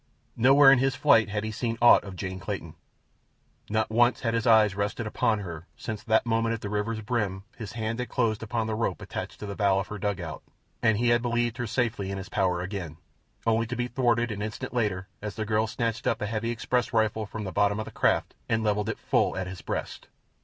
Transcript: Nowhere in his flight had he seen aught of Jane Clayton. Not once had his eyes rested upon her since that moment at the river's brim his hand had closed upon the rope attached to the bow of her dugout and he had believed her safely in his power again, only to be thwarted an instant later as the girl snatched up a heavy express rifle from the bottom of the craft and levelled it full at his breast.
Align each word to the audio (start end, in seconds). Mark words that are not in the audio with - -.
Nowhere 0.35 0.71
in 0.71 0.79
his 0.79 0.95
flight 0.95 1.29
had 1.29 1.43
he 1.43 1.51
seen 1.51 1.77
aught 1.79 2.03
of 2.03 2.15
Jane 2.15 2.39
Clayton. 2.39 2.73
Not 3.69 3.91
once 3.91 4.21
had 4.21 4.33
his 4.33 4.47
eyes 4.47 4.73
rested 4.75 5.05
upon 5.05 5.41
her 5.41 5.67
since 5.77 6.01
that 6.01 6.25
moment 6.25 6.53
at 6.53 6.61
the 6.61 6.71
river's 6.71 7.01
brim 7.01 7.43
his 7.55 7.73
hand 7.73 7.99
had 7.99 8.09
closed 8.09 8.41
upon 8.41 8.65
the 8.65 8.73
rope 8.73 8.99
attached 9.03 9.39
to 9.41 9.45
the 9.45 9.55
bow 9.55 9.77
of 9.77 9.89
her 9.89 9.99
dugout 9.99 10.41
and 10.81 10.97
he 10.97 11.09
had 11.09 11.21
believed 11.21 11.57
her 11.57 11.67
safely 11.67 12.09
in 12.09 12.17
his 12.17 12.29
power 12.29 12.61
again, 12.61 12.97
only 13.45 13.67
to 13.67 13.75
be 13.75 13.87
thwarted 13.87 14.31
an 14.31 14.41
instant 14.41 14.73
later 14.73 15.07
as 15.21 15.35
the 15.35 15.45
girl 15.45 15.67
snatched 15.67 16.07
up 16.07 16.19
a 16.19 16.25
heavy 16.25 16.49
express 16.49 16.93
rifle 16.93 17.27
from 17.27 17.43
the 17.43 17.51
bottom 17.51 17.77
of 17.77 17.85
the 17.85 17.91
craft 17.91 18.33
and 18.49 18.63
levelled 18.63 18.89
it 18.89 18.97
full 18.97 19.37
at 19.37 19.45
his 19.45 19.61
breast. 19.61 20.07